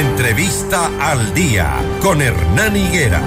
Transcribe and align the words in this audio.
Entrevista 0.00 0.90
al 0.98 1.34
día 1.34 1.76
con 2.00 2.22
Hernán 2.22 2.74
Higuera. 2.74 3.22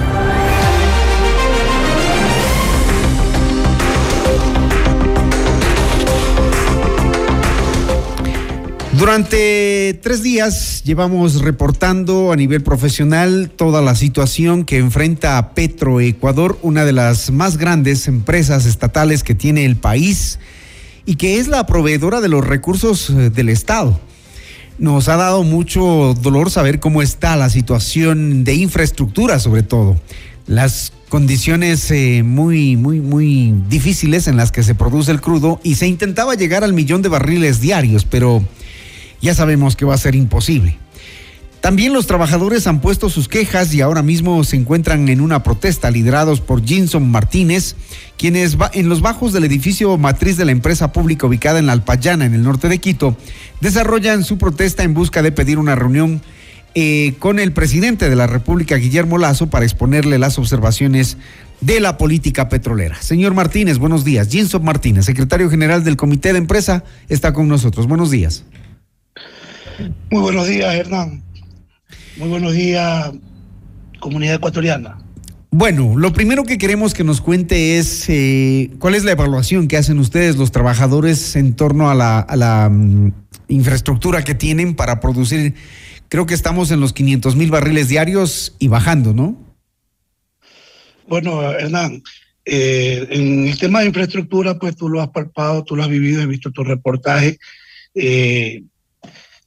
Durante 8.98 10.00
tres 10.02 10.24
días 10.24 10.82
llevamos 10.82 11.42
reportando 11.42 12.32
a 12.32 12.36
nivel 12.36 12.64
profesional 12.64 13.52
toda 13.54 13.80
la 13.80 13.94
situación 13.94 14.64
que 14.64 14.78
enfrenta 14.78 15.54
Petroecuador, 15.54 16.58
una 16.62 16.84
de 16.84 16.92
las 16.92 17.30
más 17.30 17.56
grandes 17.56 18.08
empresas 18.08 18.66
estatales 18.66 19.22
que 19.22 19.36
tiene 19.36 19.64
el 19.64 19.76
país 19.76 20.40
y 21.06 21.14
que 21.14 21.38
es 21.38 21.46
la 21.46 21.66
proveedora 21.66 22.20
de 22.20 22.28
los 22.28 22.44
recursos 22.44 23.10
eh, 23.10 23.30
del 23.30 23.50
Estado. 23.50 24.00
Nos 24.78 25.08
ha 25.08 25.16
dado 25.16 25.44
mucho 25.44 26.14
dolor 26.20 26.50
saber 26.50 26.80
cómo 26.80 27.00
está 27.00 27.36
la 27.36 27.48
situación 27.48 28.44
de 28.44 28.54
infraestructura, 28.54 29.38
sobre 29.38 29.62
todo. 29.62 30.00
Las 30.46 30.92
condiciones 31.08 31.90
eh, 31.90 32.22
muy, 32.24 32.76
muy, 32.76 33.00
muy 33.00 33.54
difíciles 33.68 34.26
en 34.26 34.36
las 34.36 34.50
que 34.50 34.62
se 34.62 34.74
produce 34.74 35.12
el 35.12 35.20
crudo 35.20 35.60
y 35.62 35.76
se 35.76 35.86
intentaba 35.86 36.34
llegar 36.34 36.64
al 36.64 36.72
millón 36.72 37.02
de 37.02 37.08
barriles 37.08 37.60
diarios, 37.60 38.04
pero 38.04 38.42
ya 39.20 39.34
sabemos 39.34 39.76
que 39.76 39.84
va 39.84 39.94
a 39.94 39.98
ser 39.98 40.16
imposible. 40.16 40.76
También 41.64 41.94
los 41.94 42.06
trabajadores 42.06 42.66
han 42.66 42.82
puesto 42.82 43.08
sus 43.08 43.26
quejas 43.26 43.72
y 43.72 43.80
ahora 43.80 44.02
mismo 44.02 44.44
se 44.44 44.54
encuentran 44.54 45.08
en 45.08 45.22
una 45.22 45.42
protesta 45.42 45.90
liderados 45.90 46.42
por 46.42 46.62
Jinson 46.62 47.10
Martínez, 47.10 47.74
quienes 48.18 48.58
en 48.74 48.90
los 48.90 49.00
bajos 49.00 49.32
del 49.32 49.44
edificio 49.44 49.96
matriz 49.96 50.36
de 50.36 50.44
la 50.44 50.52
empresa 50.52 50.92
pública 50.92 51.26
ubicada 51.26 51.58
en 51.58 51.64
la 51.64 51.72
Alpayana, 51.72 52.26
en 52.26 52.34
el 52.34 52.42
norte 52.42 52.68
de 52.68 52.80
Quito, 52.80 53.16
desarrollan 53.62 54.24
su 54.24 54.36
protesta 54.36 54.82
en 54.82 54.92
busca 54.92 55.22
de 55.22 55.32
pedir 55.32 55.58
una 55.58 55.74
reunión 55.74 56.20
eh, 56.74 57.14
con 57.18 57.38
el 57.38 57.54
presidente 57.54 58.10
de 58.10 58.16
la 58.16 58.26
República, 58.26 58.76
Guillermo 58.76 59.16
Lazo, 59.16 59.48
para 59.48 59.64
exponerle 59.64 60.18
las 60.18 60.38
observaciones 60.38 61.16
de 61.62 61.80
la 61.80 61.96
política 61.96 62.50
petrolera. 62.50 63.00
Señor 63.00 63.32
Martínez, 63.32 63.78
buenos 63.78 64.04
días. 64.04 64.28
Jinson 64.28 64.62
Martínez, 64.62 65.06
secretario 65.06 65.48
general 65.48 65.82
del 65.82 65.96
Comité 65.96 66.34
de 66.34 66.40
Empresa, 66.40 66.84
está 67.08 67.32
con 67.32 67.48
nosotros. 67.48 67.86
Buenos 67.86 68.10
días. 68.10 68.44
Muy 70.10 70.20
buenos 70.20 70.46
días, 70.46 70.74
Hernán. 70.74 71.24
Muy 72.16 72.28
buenos 72.28 72.52
días, 72.52 73.10
comunidad 73.98 74.36
ecuatoriana. 74.36 74.98
Bueno, 75.50 75.96
lo 75.96 76.12
primero 76.12 76.44
que 76.44 76.58
queremos 76.58 76.94
que 76.94 77.02
nos 77.02 77.20
cuente 77.20 77.78
es 77.78 78.08
eh, 78.08 78.70
cuál 78.78 78.94
es 78.94 79.04
la 79.04 79.12
evaluación 79.12 79.66
que 79.66 79.76
hacen 79.76 79.98
ustedes, 79.98 80.36
los 80.36 80.52
trabajadores, 80.52 81.34
en 81.34 81.54
torno 81.54 81.90
a 81.90 81.94
la, 81.94 82.68
mm, 82.70 83.12
infraestructura 83.48 84.22
que 84.22 84.34
tienen 84.34 84.74
para 84.74 85.00
producir. 85.00 85.54
Creo 86.08 86.26
que 86.26 86.34
estamos 86.34 86.70
en 86.70 86.80
los 86.80 86.92
500 86.92 87.34
mil 87.34 87.50
barriles 87.50 87.88
diarios 87.88 88.54
y 88.60 88.68
bajando, 88.68 89.12
¿no? 89.12 89.36
Bueno, 91.08 91.52
Hernán, 91.52 92.02
eh, 92.44 93.06
en 93.10 93.48
el 93.48 93.58
tema 93.58 93.80
de 93.80 93.86
infraestructura, 93.86 94.58
pues 94.58 94.76
tú 94.76 94.88
lo 94.88 95.00
has 95.00 95.08
palpado, 95.08 95.64
tú 95.64 95.74
lo 95.74 95.82
has 95.82 95.88
vivido, 95.88 96.22
he 96.22 96.26
visto 96.26 96.52
tu 96.52 96.62
reportaje. 96.62 97.38
Eh, 97.94 98.62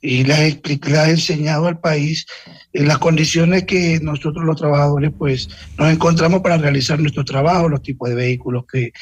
y 0.07 0.23
le 0.23 0.33
ha, 0.33 1.09
enseñado 1.09 1.67
al 1.67 1.79
país 1.81 2.25
en 2.71 2.87
las 2.87 2.97
condiciones 2.97 3.65
que 3.65 3.99
nosotros 4.01 4.45
los 4.45 4.55
trabajadores 4.55 5.11
pues 5.17 5.49
nos 5.77 5.91
encontramos 5.91 6.39
para 6.41 6.57
realizar 6.57 6.97
nuestro 6.97 7.25
trabajo, 7.25 7.67
los 7.67 7.81
tipos 7.81 8.07
de 8.07 8.15
vehículos 8.15 8.63
que, 8.71 8.93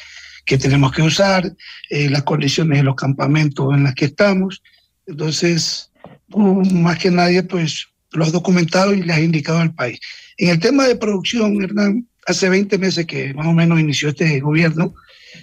que 0.44 0.58
tenemos 0.58 0.90
que 0.90 1.02
usar, 1.02 1.52
eh, 1.90 2.10
las 2.10 2.24
condiciones 2.24 2.78
de 2.78 2.84
los 2.84 2.96
campamentos 2.96 3.72
en 3.72 3.84
las 3.84 3.94
que 3.94 4.06
estamos. 4.06 4.62
Entonces, 5.06 5.92
más 6.34 6.98
que 6.98 7.12
nadie 7.12 7.44
pues 7.44 7.86
lo 8.10 8.24
has 8.24 8.32
documentado 8.32 8.92
y 8.92 9.02
le 9.02 9.12
has 9.12 9.20
indicado 9.20 9.58
al 9.58 9.74
país. 9.74 10.00
En 10.38 10.48
el 10.48 10.58
tema 10.58 10.88
de 10.88 10.96
producción, 10.96 11.62
Hernán, 11.62 12.08
hace 12.26 12.48
20 12.48 12.78
meses 12.78 13.06
que 13.06 13.32
más 13.32 13.46
o 13.46 13.52
menos 13.52 13.78
inició 13.78 14.08
este 14.08 14.40
gobierno, 14.40 14.92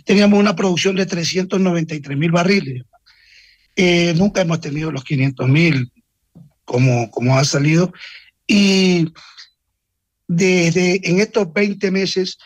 teníamos 0.04 0.40
una 0.40 0.58
producción 0.58 0.98
de 0.98 1.06
393 1.06 2.18
mil 2.18 2.32
barriles. 2.32 2.84
Eh, 3.76 4.14
nunca 4.16 4.42
hemos 4.42 4.62
tenido 4.62 4.92
los 4.92 5.04
500 5.04 5.48
mil 5.50 5.92
como, 6.66 7.10
como 7.12 7.38
ha 7.38 7.44
salido. 7.44 7.94
Y 8.48 9.14
desde 10.28 11.08
en 11.10 11.20
estos 11.20 11.52
20 11.52 11.92
meses 11.92 12.38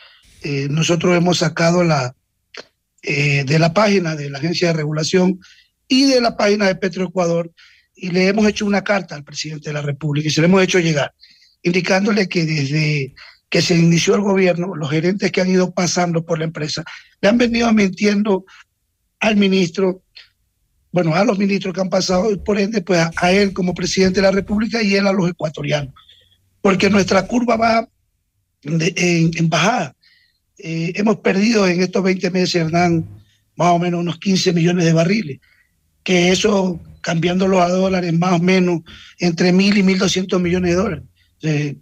eh, 0.44 0.68
nosotros 0.70 1.16
hemos 1.16 1.40
sacado 1.40 1.84
la, 1.84 2.16
eh, 3.02 3.44
de 3.46 3.60
la 3.60 3.74
página 3.74 4.16
de 4.16 4.30
la 4.30 4.40
Agencia 4.40 4.70
de 4.70 4.74
Regulación 4.74 5.40
y 5.88 6.06
de 6.06 6.22
la 6.22 6.36
página 6.36 6.68
de 6.68 6.76
Petroecuador 6.76 7.52
y 7.96 8.12
le 8.12 8.28
hemos 8.28 8.48
hecho 8.48 8.66
una 8.66 8.84
carta 8.84 9.16
al 9.16 9.24
presidente 9.24 9.70
de 9.70 9.74
la 9.74 9.82
República 9.82 10.28
y 10.28 10.32
se 10.32 10.42
le 10.42 10.48
hemos 10.48 10.62
hecho 10.62 10.80
llegar, 10.80 11.14
indicándole 11.64 12.28
que 12.28 12.46
desde 12.46 13.16
que 13.50 13.62
se 13.62 13.76
inició 13.76 14.16
el 14.16 14.22
gobierno, 14.22 14.76
los 14.76 14.90
gerentes 14.90 15.32
que 15.32 15.42
han 15.42 15.50
ido 15.50 15.74
pasando 15.74 16.26
por 16.26 16.38
la 16.38 16.46
empresa 16.46 16.84
le 17.22 17.30
han 17.30 17.38
venido 17.38 17.72
mintiendo 17.74 18.46
al 19.20 19.38
ministro 19.38 20.04
bueno, 20.92 21.16
a 21.16 21.24
los 21.24 21.38
ministros 21.38 21.74
que 21.74 21.82
han 21.82 21.90
pasado 21.90 22.44
por 22.44 22.60
ende, 22.60 22.82
pues 22.82 23.06
a, 23.16 23.32
él 23.32 23.54
como 23.54 23.74
presidente 23.74 24.22
de 24.22 24.28
la 24.28 24.32
República 24.32 24.82
y 24.82 24.96
él 24.96 25.08
a 25.08 25.14
los 25.14 25.30
ecuatorianos. 25.30 25.94
Porque 26.62 26.90
nuestra 26.90 27.28
curva 27.28 27.56
va 27.56 27.90
en, 28.64 29.50
bajada. 29.50 29.96
Eh, 30.58 30.94
hemos 30.96 31.18
perdido 31.18 31.68
en 31.68 31.82
estos 31.82 32.04
20 32.04 32.32
meses, 32.32 32.56
Hernán, 32.56 33.06
más 33.56 33.72
o 33.74 33.80
menos 33.80 34.00
unos 34.00 34.18
15 34.20 34.54
millones 34.54 34.86
de 34.86 34.94
barriles, 34.94 35.40
que 36.04 36.32
eso, 36.32 36.80
cambiándolo 37.02 37.62
a 37.62 37.70
dólares, 37.70 38.14
más 38.18 38.34
o 38.34 38.40
menos 38.40 38.82
entre 39.20 39.52
mil 39.52 39.78
y 39.78 39.84
mil 39.84 40.00
doscientos 40.00 40.42
millones 40.42 40.72
de 40.72 40.78
dólares. 40.78 41.04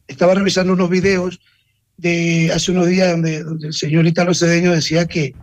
estaba 0.07 0.33
revisando 0.33 0.73
unos 0.73 0.89
videos 0.89 1.39
de 1.97 2.51
hace 2.53 2.71
unos 2.71 2.87
días 2.87 3.11
donde, 3.11 3.43
donde 3.43 3.67
el 3.67 3.73
señor 3.73 4.05
Italo 4.05 4.33
Cedeño 4.33 4.71
decía 4.71 5.05
que, 5.05 5.33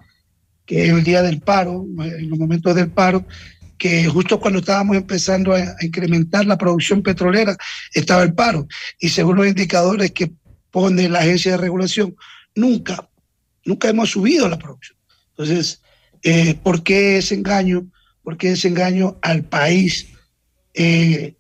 que 0.73 0.89
el 0.89 1.05
día 1.05 1.21
del 1.21 1.39
paro, 1.39 1.85
en 1.99 2.31
los 2.31 2.39
momentos 2.39 2.75
del 2.75 2.91
paro, 2.91 3.27
que 3.77 4.07
justo 4.07 4.41
cuando 4.41 4.61
estábamos 4.61 4.97
empezando 4.97 5.53
a, 5.53 5.77
incrementar 5.83 6.47
la 6.47 6.57
producción 6.57 7.03
petrolera, 7.03 7.55
estaba 7.93 8.23
el 8.23 8.33
paro. 8.33 8.67
Y 8.99 9.11
según 9.11 9.37
los 9.37 9.47
indicadores 9.47 10.13
que 10.13 10.33
pone 10.71 11.11
la 11.11 11.19
agencia 11.19 11.53
de 11.53 11.59
regulación, 11.59 12.17
nunca, 12.55 13.07
nunca 13.67 13.91
hemos 13.91 14.13
subido 14.13 14.49
la 14.49 14.59
producción. 14.59 14.97
Entonces, 15.33 15.83
eh, 16.23 16.55
¿por 16.55 16.83
qué 16.83 17.19
ese 17.19 17.35
engaño? 17.35 17.91
¿Por 18.23 18.39
qué 18.39 18.53
ese 18.53 18.69
engaño 18.69 19.19
al 19.21 19.45
país? 19.45 20.09
Eh, 20.73 21.35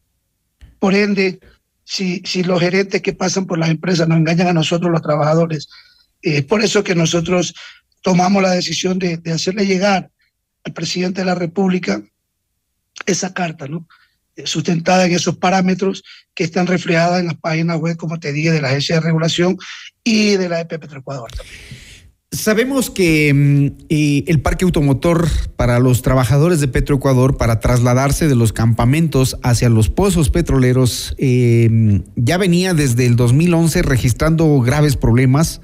por 0.78 0.94
ende, 0.94 1.40
si, 1.84 2.20
si 2.26 2.44
los 2.44 2.60
gerentes 2.60 3.00
que 3.00 3.14
pasan 3.14 3.46
por 3.46 3.56
las 3.56 3.70
empresas 3.70 4.06
nos 4.06 4.18
engañan 4.18 4.48
a 4.48 4.52
nosotros, 4.52 4.92
los 4.92 5.00
trabajadores, 5.00 5.70
es 6.20 6.40
eh, 6.40 6.42
por 6.42 6.62
eso 6.62 6.84
que 6.84 6.94
nosotros 6.94 7.54
tomamos 8.02 8.42
la 8.42 8.50
decisión 8.50 8.98
de, 8.98 9.16
de 9.16 9.32
hacerle 9.32 9.66
llegar 9.66 10.10
al 10.64 10.72
presidente 10.72 11.22
de 11.22 11.26
la 11.26 11.34
República 11.34 12.02
esa 13.06 13.32
carta, 13.32 13.66
¿no? 13.66 13.86
Eh, 14.36 14.46
sustentada 14.46 15.04
en 15.04 15.12
esos 15.12 15.36
parámetros 15.36 16.02
que 16.34 16.44
están 16.44 16.66
reflejadas 16.66 17.20
en 17.20 17.26
las 17.26 17.36
páginas 17.36 17.78
web, 17.78 17.96
como 17.96 18.18
te 18.18 18.32
dije, 18.32 18.50
de 18.50 18.62
la 18.62 18.68
Agencia 18.68 18.94
de 18.94 19.02
Regulación 19.02 19.58
y 20.04 20.36
de 20.36 20.48
la 20.48 20.60
EP 20.60 20.68
Petroecuador. 20.78 21.30
Sabemos 22.30 22.88
que 22.88 23.30
mm, 23.34 23.92
el 24.26 24.40
parque 24.40 24.64
automotor 24.64 25.28
para 25.56 25.78
los 25.80 26.00
trabajadores 26.00 26.60
de 26.60 26.68
Petroecuador 26.68 27.36
para 27.36 27.60
trasladarse 27.60 28.26
de 28.26 28.34
los 28.34 28.54
campamentos 28.54 29.36
hacia 29.42 29.68
los 29.68 29.90
pozos 29.90 30.30
petroleros 30.30 31.14
em, 31.18 32.02
ya 32.16 32.38
venía 32.38 32.72
desde 32.72 33.04
el 33.04 33.16
2011 33.16 33.82
registrando 33.82 34.60
graves 34.60 34.96
problemas 34.96 35.60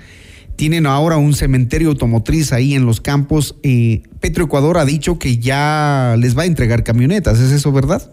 tienen 0.59 0.87
ahora 0.87 1.19
un 1.19 1.35
cementerio 1.35 1.89
automotriz 1.89 2.53
ahí 2.53 2.75
en 2.75 2.85
los 2.85 3.01
campos. 3.01 3.55
Eh, 3.63 4.03
Petroecuador 4.19 4.77
ha 4.77 4.85
dicho 4.85 5.17
que 5.17 5.39
ya 5.39 6.17
les 6.19 6.37
va 6.37 6.43
a 6.43 6.47
entregar 6.47 6.83
camionetas, 6.83 7.39
¿es 7.39 7.53
eso 7.53 7.71
verdad? 7.71 8.13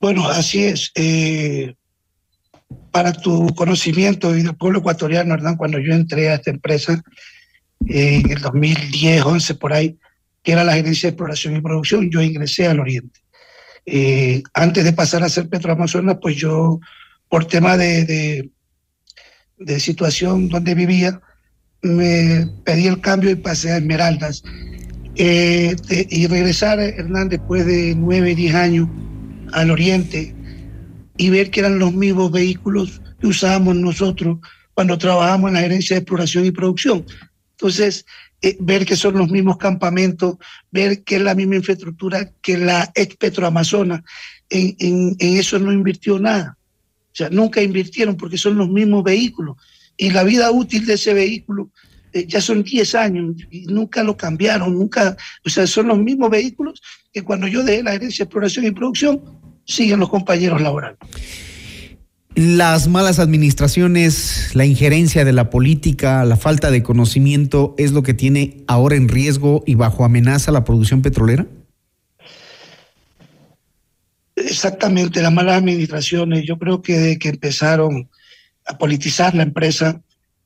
Bueno, 0.00 0.28
así 0.28 0.62
es. 0.62 0.92
Eh, 0.94 1.74
para 2.92 3.12
tu 3.12 3.52
conocimiento 3.56 4.36
y 4.36 4.42
del 4.42 4.54
pueblo 4.54 4.78
ecuatoriano, 4.78 5.30
¿verdad? 5.30 5.56
cuando 5.58 5.80
yo 5.80 5.92
entré 5.94 6.30
a 6.30 6.36
esta 6.36 6.52
empresa 6.52 7.02
en 7.88 8.30
el 8.30 8.40
2010, 8.40 9.24
11 9.24 9.54
por 9.56 9.72
ahí, 9.72 9.98
que 10.44 10.52
era 10.52 10.62
la 10.62 10.74
gerencia 10.74 11.08
de 11.08 11.10
exploración 11.10 11.56
y 11.56 11.60
producción, 11.60 12.08
yo 12.08 12.22
ingresé 12.22 12.68
al 12.68 12.78
Oriente. 12.78 13.20
Eh, 13.84 14.44
antes 14.54 14.84
de 14.84 14.92
pasar 14.92 15.24
a 15.24 15.28
ser 15.28 15.48
Petroamazonas, 15.48 16.18
pues 16.22 16.36
yo, 16.36 16.78
por 17.28 17.46
tema 17.46 17.76
de 17.76 18.48
situación 19.78 20.48
donde 20.48 20.74
vivía, 20.74 21.20
me 21.82 22.48
pedí 22.64 22.86
el 22.86 23.00
cambio 23.00 23.30
y 23.30 23.36
pasé 23.36 23.72
a 23.72 23.78
Esmeraldas. 23.78 24.42
Eh, 25.16 25.76
y 26.08 26.26
regresar, 26.26 26.80
Hernán, 26.80 27.28
después 27.28 27.66
de 27.66 27.94
nueve, 27.96 28.34
diez 28.34 28.54
años 28.54 28.88
al 29.52 29.70
oriente 29.70 30.34
y 31.16 31.28
ver 31.30 31.50
que 31.50 31.60
eran 31.60 31.78
los 31.78 31.92
mismos 31.92 32.30
vehículos 32.32 33.02
que 33.20 33.26
usábamos 33.26 33.76
nosotros 33.76 34.38
cuando 34.72 34.96
trabajamos 34.96 35.48
en 35.48 35.54
la 35.54 35.60
gerencia 35.60 35.96
de 35.96 36.00
exploración 36.00 36.46
y 36.46 36.50
producción. 36.50 37.04
Entonces, 37.52 38.06
eh, 38.40 38.56
ver 38.60 38.86
que 38.86 38.96
son 38.96 39.18
los 39.18 39.30
mismos 39.30 39.58
campamentos, 39.58 40.36
ver 40.70 41.02
que 41.04 41.16
es 41.16 41.22
la 41.22 41.34
misma 41.34 41.56
infraestructura 41.56 42.30
que 42.40 42.56
la 42.56 42.90
ex 42.94 43.16
Petroamazona, 43.16 44.02
en, 44.48 44.76
en, 44.78 45.16
en 45.18 45.36
eso 45.36 45.58
no 45.58 45.72
invirtió 45.72 46.18
nada. 46.18 46.56
O 47.12 47.16
sea, 47.16 47.28
nunca 47.30 47.62
invirtieron 47.62 48.16
porque 48.16 48.38
son 48.38 48.56
los 48.56 48.68
mismos 48.68 49.02
vehículos. 49.02 49.56
Y 49.96 50.10
la 50.10 50.22
vida 50.22 50.50
útil 50.50 50.86
de 50.86 50.94
ese 50.94 51.12
vehículo 51.12 51.70
eh, 52.12 52.26
ya 52.26 52.40
son 52.40 52.62
10 52.62 52.94
años 52.94 53.36
y 53.50 53.66
nunca 53.66 54.02
lo 54.02 54.16
cambiaron, 54.16 54.74
nunca, 54.74 55.16
o 55.44 55.48
sea, 55.48 55.66
son 55.66 55.88
los 55.88 55.98
mismos 55.98 56.30
vehículos 56.30 56.80
que 57.12 57.22
cuando 57.22 57.46
yo 57.46 57.62
dejé 57.62 57.82
la 57.82 57.92
gerencia 57.92 58.24
de 58.24 58.26
exploración 58.26 58.64
y 58.64 58.70
producción, 58.72 59.20
siguen 59.64 60.00
los 60.00 60.08
compañeros 60.08 60.60
laborales. 60.60 60.98
Las 62.34 62.88
malas 62.88 63.18
administraciones, 63.18 64.50
la 64.54 64.64
injerencia 64.64 65.24
de 65.24 65.32
la 65.32 65.50
política, 65.50 66.24
la 66.24 66.36
falta 66.36 66.70
de 66.70 66.82
conocimiento 66.82 67.74
es 67.76 67.92
lo 67.92 68.02
que 68.02 68.14
tiene 68.14 68.64
ahora 68.66 68.96
en 68.96 69.08
riesgo 69.08 69.62
y 69.66 69.74
bajo 69.74 70.04
amenaza 70.04 70.52
la 70.52 70.64
producción 70.64 71.02
petrolera? 71.02 71.46
Exactamente, 74.46 75.22
las 75.22 75.32
malas 75.32 75.58
administraciones. 75.58 76.44
Yo 76.44 76.58
creo 76.58 76.82
que 76.82 76.98
desde 76.98 77.18
que 77.18 77.28
empezaron 77.28 78.08
a 78.66 78.78
politizar 78.78 79.34
la 79.34 79.42
empresa, 79.42 80.00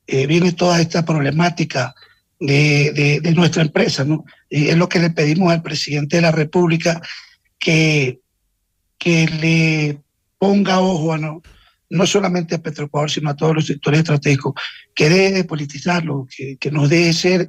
eh, 0.07 0.27
viene 0.27 0.51
toda 0.51 0.81
esta 0.81 1.05
problemática 1.05 1.95
de, 2.39 3.19
de, 3.21 3.33
nuestra 3.33 3.61
empresa, 3.61 4.03
¿no? 4.03 4.25
Y 4.49 4.67
es 4.67 4.77
lo 4.77 4.89
que 4.89 4.99
le 4.99 5.09
pedimos 5.09 5.51
al 5.51 5.61
presidente 5.61 6.17
de 6.17 6.21
la 6.21 6.31
República 6.31 7.01
que, 7.57 8.19
que 8.97 9.25
le 9.27 10.01
ponga 10.37 10.79
ojo 10.79 11.13
a 11.13 11.17
no, 11.17 11.41
no 11.89 12.05
solamente 12.05 12.55
a 12.55 12.61
Petroecuador, 12.61 13.09
sino 13.09 13.29
a 13.29 13.35
todos 13.35 13.55
los 13.55 13.65
sectores 13.65 13.99
estratégicos, 13.99 14.53
que 14.93 15.09
deje 15.09 15.31
de 15.33 15.43
politizarlo, 15.45 16.27
que, 16.35 16.57
que 16.57 16.71
nos 16.71 16.89
deje 16.89 17.13
ser 17.13 17.47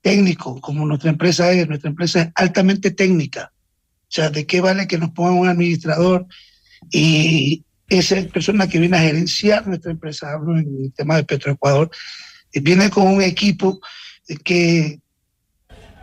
técnico, 0.00 0.60
como 0.60 0.86
nuestra 0.86 1.10
empresa 1.10 1.52
es. 1.52 1.68
Nuestra 1.68 1.90
empresa 1.90 2.22
es 2.22 2.28
altamente 2.34 2.90
técnica. 2.90 3.52
O 4.14 4.16
sea, 4.16 4.30
¿de 4.30 4.46
qué 4.46 4.60
vale 4.60 4.86
que 4.86 4.96
nos 4.96 5.10
ponga 5.10 5.32
un 5.32 5.48
administrador 5.48 6.24
y 6.92 7.64
esa 7.88 8.14
persona 8.32 8.68
que 8.68 8.78
viene 8.78 8.96
a 8.96 9.00
gerenciar 9.00 9.66
nuestra 9.66 9.90
empresa, 9.90 10.32
hablo 10.32 10.56
en 10.56 10.68
el 10.84 10.92
tema 10.94 11.16
de 11.16 11.24
Petroecuador, 11.24 11.90
viene 12.52 12.90
con 12.90 13.08
un 13.08 13.22
equipo 13.22 13.80
que 14.44 15.00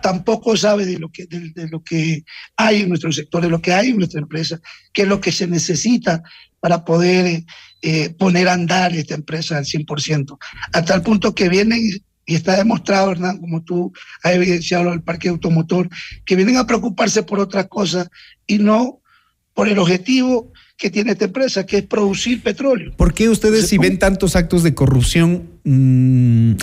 tampoco 0.01 0.57
sabe 0.57 0.85
de 0.85 0.99
lo 0.99 1.09
que, 1.09 1.25
de, 1.25 1.69
lo 1.69 1.81
que 1.85 2.25
hay 2.57 2.81
en 2.81 2.89
nuestro 2.89 3.13
sector, 3.13 3.43
de 3.43 3.49
lo 3.49 3.61
que 3.61 3.71
hay 3.71 3.91
en 3.91 3.97
nuestra 3.97 4.19
empresa, 4.19 4.59
qué 4.91 5.03
es 5.03 5.07
lo 5.07 5.21
que 5.21 5.31
se 5.31 5.47
necesita 5.47 6.21
para 6.59 6.83
poder 6.83 7.45
eh, 7.81 8.09
poner 8.09 8.49
a 8.49 8.53
andar 8.53 8.93
esta 8.93 9.15
empresa 9.15 9.57
al 9.57 9.63
100%, 9.63 10.37
a 10.73 10.83
tal 10.83 11.01
punto 11.01 11.33
que 11.33 11.47
vienen, 11.47 11.79
y 12.31 12.35
está 12.35 12.55
demostrado, 12.55 13.11
Hernán, 13.11 13.39
como 13.39 13.61
tú 13.61 13.91
has 14.23 14.33
evidenciado 14.33 14.93
el 14.93 15.01
parque 15.01 15.27
automotor, 15.27 15.89
que 16.23 16.37
vienen 16.37 16.55
a 16.55 16.65
preocuparse 16.65 17.23
por 17.23 17.39
otras 17.39 17.67
cosas 17.67 18.09
y 18.47 18.57
no 18.57 19.01
por 19.53 19.67
el 19.67 19.77
objetivo 19.79 20.53
que 20.77 20.89
tiene 20.89 21.11
esta 21.11 21.25
empresa, 21.25 21.65
que 21.65 21.79
es 21.79 21.83
producir 21.83 22.41
petróleo. 22.41 22.93
¿Por 22.95 23.13
qué 23.13 23.27
ustedes, 23.27 23.67
si 23.67 23.77
ven 23.77 23.99
tantos 23.99 24.37
actos 24.37 24.63
de 24.63 24.73
corrupción, 24.73 25.43
mmm, 25.65 26.53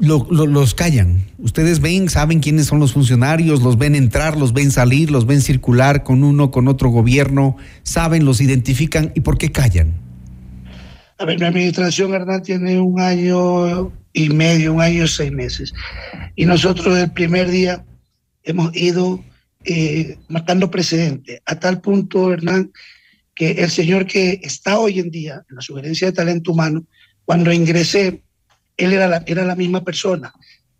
lo, 0.00 0.26
lo, 0.30 0.46
los 0.46 0.74
callan? 0.74 1.26
Ustedes 1.38 1.80
ven, 1.80 2.08
saben 2.08 2.40
quiénes 2.40 2.64
son 2.66 2.80
los 2.80 2.94
funcionarios, 2.94 3.60
los 3.60 3.76
ven 3.76 3.94
entrar, 3.94 4.38
los 4.38 4.54
ven 4.54 4.70
salir, 4.70 5.10
los 5.10 5.26
ven 5.26 5.42
circular 5.42 6.04
con 6.04 6.24
uno, 6.24 6.50
con 6.50 6.68
otro 6.68 6.88
gobierno, 6.88 7.58
saben, 7.82 8.24
los 8.24 8.40
identifican, 8.40 9.12
¿y 9.14 9.20
por 9.20 9.36
qué 9.36 9.52
callan? 9.52 9.92
A 11.18 11.26
ver, 11.26 11.38
mi 11.38 11.44
administración, 11.44 12.14
Hernán, 12.14 12.42
tiene 12.42 12.80
un 12.80 12.98
año 12.98 13.92
y 14.12 14.28
medio, 14.28 14.74
un 14.74 14.82
año 14.82 15.06
seis 15.06 15.32
meses. 15.32 15.72
Y 16.36 16.46
nosotros 16.46 16.98
el 16.98 17.12
primer 17.12 17.50
día 17.50 17.84
hemos 18.42 18.74
ido 18.74 19.22
eh, 19.64 20.18
marcando 20.28 20.70
precedente, 20.70 21.42
a 21.46 21.58
tal 21.58 21.80
punto, 21.80 22.32
Hernán, 22.32 22.72
que 23.34 23.52
el 23.52 23.70
señor 23.70 24.06
que 24.06 24.40
está 24.42 24.78
hoy 24.78 24.98
en 24.98 25.10
día 25.10 25.44
en 25.48 25.56
la 25.56 25.62
sugerencia 25.62 26.08
de 26.08 26.12
talento 26.12 26.52
humano, 26.52 26.84
cuando 27.24 27.52
ingresé, 27.52 28.22
él 28.76 28.92
era 28.92 29.06
la, 29.06 29.22
era 29.26 29.44
la 29.44 29.54
misma 29.54 29.84
persona. 29.84 30.32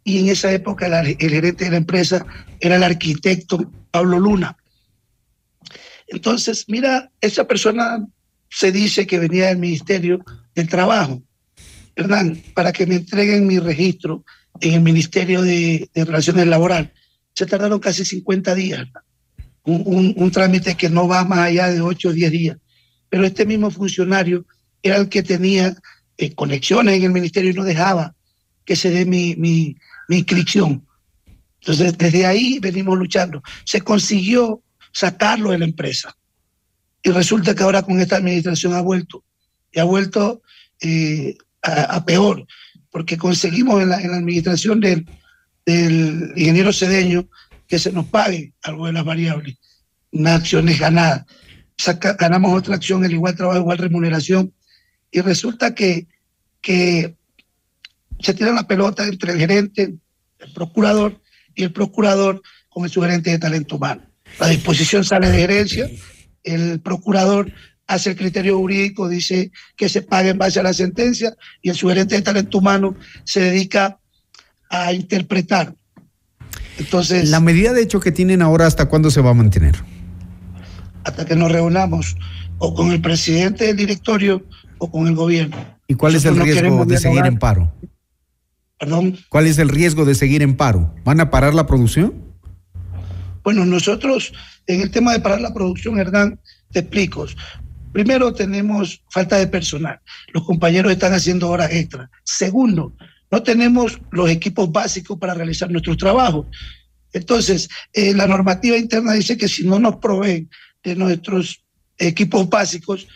Y 0.02 0.18
en 0.18 0.28
esa 0.28 0.52
época 0.52 0.88
la, 0.88 1.00
el 1.00 1.16
gerente 1.16 1.64
de 1.64 1.70
la 1.70 1.76
empresa 1.76 2.26
era 2.58 2.76
el 2.76 2.82
arquitecto 2.82 3.70
Pablo 3.90 4.18
Luna. 4.18 4.56
Entonces, 6.08 6.64
mira, 6.68 7.10
esa 7.20 7.46
persona 7.46 8.04
se 8.48 8.72
dice 8.72 9.06
que 9.06 9.18
venía 9.18 9.46
del 9.46 9.58
Ministerio 9.58 10.24
del 10.54 10.68
Trabajo. 10.68 11.22
Hernán, 11.96 12.42
para 12.54 12.72
que 12.72 12.86
me 12.86 12.96
entreguen 12.96 13.46
mi 13.46 13.58
registro 13.58 14.24
en 14.60 14.74
el 14.74 14.80
Ministerio 14.80 15.42
de, 15.42 15.88
Relaciones 15.94 16.46
Laborales, 16.46 16.90
se 17.34 17.46
tardaron 17.46 17.78
casi 17.78 18.04
50 18.04 18.54
días. 18.54 18.86
Un, 19.64 20.14
un, 20.16 20.30
trámite 20.30 20.74
que 20.74 20.88
no 20.88 21.06
va 21.06 21.24
más 21.24 21.40
allá 21.40 21.68
de 21.68 21.80
8 21.80 22.08
o 22.08 22.12
10 22.12 22.30
días. 22.30 22.56
Pero 23.08 23.24
este 23.24 23.44
mismo 23.44 23.70
funcionario 23.70 24.46
era 24.82 24.96
el 24.96 25.08
que 25.08 25.22
tenía 25.22 25.76
eh, 26.16 26.34
conexiones 26.34 26.96
en 26.96 27.04
el 27.04 27.10
ministerio 27.10 27.50
y 27.50 27.54
no 27.54 27.64
dejaba 27.64 28.14
que 28.64 28.76
se 28.76 28.90
dé 28.90 29.04
mi, 29.04 29.36
mi, 29.36 29.76
mi 30.08 30.18
inscripción. 30.18 30.86
Entonces, 31.60 31.96
desde 31.98 32.26
ahí 32.26 32.58
venimos 32.58 32.98
luchando. 32.98 33.42
Se 33.64 33.82
consiguió 33.82 34.62
sacarlo 34.92 35.50
de 35.50 35.58
la 35.58 35.64
empresa. 35.66 36.16
Y 37.02 37.10
resulta 37.10 37.54
que 37.54 37.62
ahora 37.62 37.82
con 37.82 38.00
esta 38.00 38.16
administración 38.16 38.74
ha 38.74 38.80
vuelto. 38.80 39.24
Y 39.72 39.80
ha 39.80 39.84
vuelto 39.84 40.42
eh, 40.80 41.36
a, 41.62 42.04
peor, 42.04 42.46
porque 42.90 43.16
conseguimos 43.16 43.82
en 43.82 43.90
la, 43.90 44.00
en 44.00 44.10
la 44.10 44.16
administración 44.18 44.80
del, 44.80 45.06
ingeniero 45.66 46.72
Cedeño 46.72 47.28
que 47.68 47.78
se 47.78 47.92
nos 47.92 48.06
pague 48.06 48.54
algo 48.62 48.86
de 48.86 48.92
las 48.92 49.04
variables, 49.04 49.56
unas 50.10 50.40
acciones 50.40 50.80
ganadas. 50.80 51.24
Saca, 51.76 52.14
ganamos 52.14 52.58
otra 52.58 52.74
acción, 52.74 53.04
el 53.04 53.12
igual 53.12 53.36
trabajo, 53.36 53.60
igual 53.60 53.78
remuneración. 53.78 54.52
Y 55.12 55.20
resulta 55.20 55.74
que, 55.74 56.08
que 56.60 57.14
se 58.18 58.34
tira 58.34 58.52
la 58.52 58.66
pelota 58.66 59.06
entre 59.06 59.32
el 59.32 59.38
gerente, 59.38 59.94
el 60.40 60.52
procurador 60.52 61.20
y 61.54 61.62
el 61.62 61.72
procurador 61.72 62.42
con 62.68 62.84
el 62.84 62.90
sugerente 62.90 63.30
de 63.30 63.38
talento 63.38 63.76
humano. 63.76 64.02
La 64.38 64.48
disposición 64.48 65.04
sale 65.04 65.30
de 65.30 65.38
gerencia, 65.38 65.88
el 66.42 66.80
procurador 66.80 67.52
hace 67.90 68.10
el 68.10 68.16
criterio 68.16 68.56
jurídico, 68.56 69.08
dice 69.08 69.50
que 69.76 69.88
se 69.88 70.02
pague 70.02 70.30
en 70.30 70.38
base 70.38 70.60
a 70.60 70.62
la 70.62 70.72
sentencia 70.72 71.36
y 71.60 71.70
el 71.70 71.74
sugerente 71.74 72.14
de 72.14 72.22
talento 72.22 72.58
humano 72.58 72.94
se 73.24 73.40
dedica 73.40 73.98
a 74.70 74.92
interpretar. 74.92 75.74
Entonces, 76.78 77.28
la 77.30 77.40
medida 77.40 77.72
de 77.72 77.82
hecho 77.82 77.98
que 77.98 78.12
tienen 78.12 78.42
ahora, 78.42 78.66
¿hasta 78.66 78.86
cuándo 78.86 79.10
se 79.10 79.20
va 79.20 79.30
a 79.30 79.34
mantener? 79.34 79.74
Hasta 81.02 81.26
que 81.26 81.34
nos 81.34 81.50
reunamos 81.50 82.16
o 82.58 82.74
con 82.74 82.92
el 82.92 83.00
presidente 83.00 83.66
del 83.66 83.76
directorio 83.76 84.46
o 84.78 84.88
con 84.88 85.08
el 85.08 85.16
gobierno. 85.16 85.56
¿Y 85.88 85.94
cuál 85.94 86.12
Nosotros 86.12 86.38
es 86.38 86.46
el 86.46 86.60
riesgo 86.60 86.76
no 86.76 86.84
de 86.84 86.98
seguir 86.98 87.26
en 87.26 87.38
paro? 87.38 87.74
Perdón. 88.78 89.18
¿Cuál 89.28 89.48
es 89.48 89.58
el 89.58 89.68
riesgo 89.68 90.04
de 90.04 90.14
seguir 90.14 90.42
en 90.42 90.56
paro? 90.56 90.94
¿Van 91.04 91.20
a 91.20 91.28
parar 91.28 91.54
la 91.54 91.66
producción? 91.66 92.14
Bueno, 93.42 93.64
nosotros 93.66 94.32
en 94.68 94.80
el 94.80 94.92
tema 94.92 95.12
de 95.12 95.18
parar 95.18 95.40
la 95.40 95.52
producción, 95.52 95.98
Hernán, 95.98 96.38
te 96.70 96.80
explico. 96.80 97.26
Primero, 97.92 98.32
tenemos 98.32 99.02
falta 99.10 99.36
de 99.36 99.46
personal. 99.46 100.00
Los 100.32 100.44
compañeros 100.44 100.92
están 100.92 101.12
haciendo 101.12 101.48
horas 101.48 101.72
extras. 101.72 102.08
Segundo, 102.24 102.94
no 103.30 103.42
tenemos 103.42 103.98
los 104.10 104.30
equipos 104.30 104.70
básicos 104.70 105.18
para 105.18 105.34
realizar 105.34 105.70
nuestros 105.70 105.96
trabajos. 105.96 106.46
Entonces, 107.12 107.68
eh, 107.92 108.14
la 108.14 108.26
normativa 108.26 108.76
interna 108.76 109.12
dice 109.12 109.36
que 109.36 109.48
si 109.48 109.64
no 109.64 109.78
nos 109.78 109.96
proveen 109.96 110.48
de 110.82 110.94
nuestros 110.96 111.62
equipos 111.98 112.48
básicos, 112.48 113.08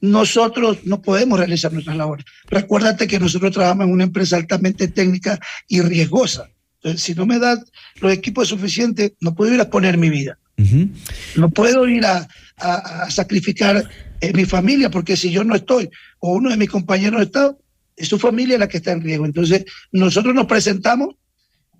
nosotros 0.00 0.78
no 0.84 1.00
podemos 1.00 1.38
realizar 1.38 1.72
nuestras 1.72 1.96
labores. 1.96 2.26
Recuérdate 2.48 3.06
que 3.06 3.18
nosotros 3.18 3.52
trabajamos 3.52 3.86
en 3.86 3.92
una 3.92 4.04
empresa 4.04 4.36
altamente 4.36 4.88
técnica 4.88 5.38
y 5.68 5.80
riesgosa. 5.80 6.48
Entonces, 6.76 7.02
si 7.02 7.14
no 7.14 7.26
me 7.26 7.38
das 7.38 7.60
los 8.00 8.12
equipos 8.12 8.48
suficientes, 8.48 9.12
no 9.20 9.34
puedo 9.34 9.54
ir 9.54 9.60
a 9.60 9.70
poner 9.70 9.96
mi 9.96 10.10
vida. 10.10 10.38
Uh 10.58 10.62
-huh. 10.62 10.90
No 11.36 11.50
puedo 11.50 11.88
ir 11.88 12.04
a, 12.04 12.28
a, 12.58 13.02
a 13.02 13.10
sacrificar 13.10 13.88
eh, 14.20 14.32
mi 14.32 14.44
familia, 14.44 14.90
porque 14.90 15.16
si 15.16 15.30
yo 15.30 15.44
no 15.44 15.54
estoy 15.54 15.90
o 16.20 16.34
uno 16.34 16.50
de 16.50 16.56
mis 16.56 16.70
compañeros 16.70 17.22
está, 17.22 17.56
es 17.96 18.08
su 18.08 18.18
familia 18.18 18.58
la 18.58 18.68
que 18.68 18.78
está 18.78 18.92
en 18.92 19.02
riesgo. 19.02 19.26
Entonces, 19.26 19.64
nosotros 19.92 20.34
nos 20.34 20.46
presentamos, 20.46 21.14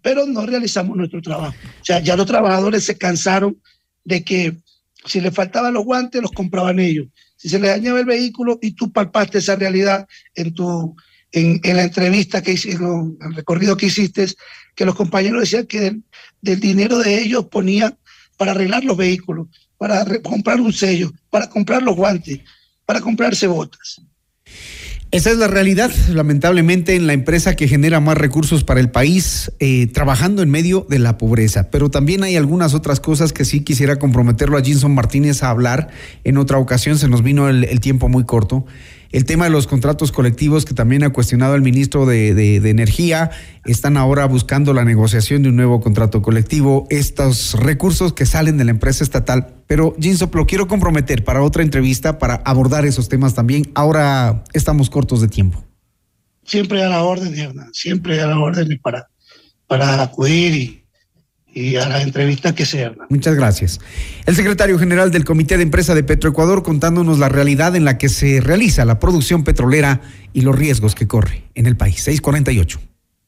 pero 0.03 0.27
no 0.27 0.47
realizamos 0.47 0.97
nuestro 0.97 1.21
trabajo. 1.21 1.55
O 1.81 1.85
sea, 1.85 2.01
ya 2.01 2.17
los 2.17 2.27
trabajadores 2.27 2.85
se 2.85 2.97
cansaron 2.97 3.61
de 4.05 4.25
que 4.25 4.57
si 5.05 5.21
les 5.21 5.35
faltaban 5.35 5.75
los 5.75 5.85
guantes, 5.85 6.23
los 6.23 6.33
compraban 6.33 6.79
ellos. 6.79 7.09
Si 7.37 7.49
se 7.49 7.59
les 7.59 7.71
dañaba 7.71 8.01
el 8.01 8.07
vehículo 8.07 8.59
y 8.63 8.73
tú 8.73 8.93
palpaste 8.93 9.39
esa 9.39 9.57
realidad 9.57 10.07
en 10.35 10.55
tu 10.55 10.97
en, 11.33 11.61
en 11.65 11.77
la 11.77 11.83
entrevista 11.83 12.43
que 12.43 12.53
hicieron, 12.53 13.19
el 13.21 13.35
recorrido 13.35 13.77
que 13.77 13.87
hiciste, 13.87 14.27
que 14.75 14.85
los 14.85 14.95
compañeros 14.95 15.41
decían 15.41 15.67
que 15.67 15.81
del, 15.81 16.03
del 16.41 16.61
dinero 16.61 16.99
de 16.99 17.21
ellos 17.21 17.47
ponían 17.47 17.99
para 18.37 18.53
arreglar 18.53 18.85
los 18.85 18.97
vehículos, 18.97 19.49
para 19.79 20.05
comprar 20.23 20.61
un 20.61 20.73
sello, 20.73 21.13
para 21.31 21.49
comprar 21.49 21.83
los 21.83 21.97
guantes, 21.97 22.41
para 22.85 23.01
comprarse 23.01 23.47
botas. 23.47 24.01
Esa 25.13 25.31
es 25.31 25.39
la 25.39 25.47
realidad, 25.47 25.91
lamentablemente, 26.13 26.97
en 26.97 27.07
la 27.07 27.13
empresa 27.13 27.55
que 27.55 27.69
genera 27.69 28.01
más 28.01 28.19
recursos 28.19 28.65
para 28.65 28.81
el 28.81 28.91
país, 28.91 29.53
eh, 29.61 29.87
trabajando 29.87 30.43
en 30.43 30.51
medio 30.51 30.85
de 30.91 30.99
la 30.99 31.17
pobreza. 31.17 31.71
Pero 31.71 31.91
también 31.91 32.25
hay 32.25 32.37
algunas 32.37 32.75
otras 32.75 32.99
cosas 32.99 33.33
que 33.33 33.45
sí 33.45 33.61
quisiera 33.61 33.99
comprometerlo 33.99 34.59
a 34.59 34.63
Jinson 34.63 34.95
Martínez 34.95 35.43
a 35.43 35.51
hablar. 35.51 35.89
En 36.25 36.39
otra 36.39 36.59
ocasión 36.59 36.99
se 36.99 37.09
nos 37.09 37.23
vino 37.23 37.49
el 37.49 37.81
tiempo 37.81 38.09
muy 38.09 38.25
corto 38.25 38.67
el 39.13 39.25
tema 39.25 39.45
de 39.45 39.51
los 39.51 39.67
contratos 39.67 40.13
colectivos 40.13 40.65
que 40.65 40.75
también 40.75 41.05
ha 41.05 41.11
cuestionado 41.11 41.55
el 41.55 41.63
ministro 41.63 42.07
de, 42.07 42.57
Energía. 42.67 43.31
Están 43.65 43.97
ahora 43.97 44.27
buscando 44.27 44.73
la 44.73 44.85
negociación 44.85 45.43
de 45.43 45.51
un 45.51 45.57
nuevo 45.57 45.81
contrato 45.81 46.23
colectivo, 46.23 46.87
estos 46.91 47.55
recursos 47.55 48.13
que 48.13 48.27
salen 48.27 48.57
de 48.57 48.65
la 48.65 48.71
empresa 48.71 49.05
estatal. 49.05 49.55
Pero, 49.67 49.95
Jinsop, 50.01 50.35
lo 50.35 50.47
quiero 50.47 50.69
comprometer 50.69 51.25
para 51.25 51.43
otra 51.43 51.63
entrevista 51.63 52.19
para 52.19 52.37
abordar 52.37 52.85
esos 52.85 53.09
temas 53.09 53.35
también. 53.35 53.71
Ahora 53.75 54.45
estamos 54.53 54.91
cortos 54.91 55.21
de 55.21 55.29
tiempo. 55.29 55.65
Siempre 56.45 56.83
a 56.83 56.89
la 56.89 57.03
orden, 57.03 57.37
Hernán, 57.37 57.73
siempre 57.73 58.21
a 58.21 58.27
la 58.29 58.39
orden 58.39 58.79
para, 58.83 59.09
para 59.67 60.03
acudir 60.03 60.55
y 60.55 60.86
y 61.57 61.77
a 61.77 61.89
la 61.89 62.03
entrevista 62.03 62.55
que 62.55 62.67
sea. 62.67 62.93
Muchas 63.09 63.35
gracias. 63.35 63.81
El 64.27 64.37
secretario 64.37 64.79
general 64.79 65.11
del 65.11 65.25
Comité 65.25 65.57
de 65.57 65.63
Empresa 65.63 65.95
de 65.95 66.05
Petroecuador 66.05 66.63
contándonos 66.63 67.19
la 67.19 67.31
realidad 67.31 67.75
en 67.77 67.87
la 67.87 67.97
que 67.97 68.11
se 68.11 68.43
realiza 68.43 68.85
la 68.85 68.99
producción 68.99 69.43
petrolera 69.43 70.03
y 70.35 70.43
los 70.43 70.55
riesgos 70.55 70.95
que 70.95 71.07
corre 71.07 71.45
en 71.55 71.67
el 71.67 71.75
país. 71.75 72.03
648. 72.03 72.79